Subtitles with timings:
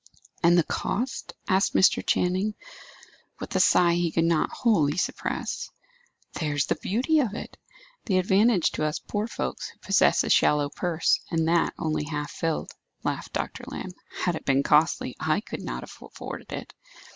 [0.41, 2.03] "And the cost?" asked Mr.
[2.03, 2.55] Channing,
[3.39, 5.69] with a sigh he could not wholly suppress.
[6.33, 7.55] "There's the beauty of it!
[8.05, 12.31] the advantage to us poor folks, who possess a shallow purse, and that only half
[12.31, 12.71] filled,"
[13.03, 13.63] laughed Dr.
[13.67, 13.91] Lamb.
[14.23, 16.73] "Had it been costly, I could not have afforded it.